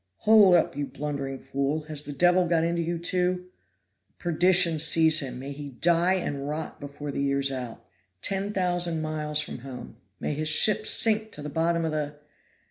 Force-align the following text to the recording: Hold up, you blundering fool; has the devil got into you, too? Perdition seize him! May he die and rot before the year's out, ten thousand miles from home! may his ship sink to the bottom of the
Hold 0.21 0.55
up, 0.55 0.75
you 0.75 0.87
blundering 0.87 1.37
fool; 1.37 1.81
has 1.83 2.01
the 2.01 2.11
devil 2.11 2.47
got 2.47 2.63
into 2.63 2.81
you, 2.81 2.97
too? 2.97 3.49
Perdition 4.17 4.79
seize 4.79 5.19
him! 5.19 5.37
May 5.37 5.51
he 5.51 5.69
die 5.69 6.15
and 6.15 6.49
rot 6.49 6.79
before 6.79 7.11
the 7.11 7.21
year's 7.21 7.51
out, 7.51 7.85
ten 8.23 8.51
thousand 8.51 9.03
miles 9.03 9.41
from 9.41 9.59
home! 9.59 9.97
may 10.19 10.33
his 10.33 10.49
ship 10.49 10.87
sink 10.87 11.29
to 11.33 11.43
the 11.43 11.49
bottom 11.49 11.85
of 11.85 11.91
the 11.91 12.15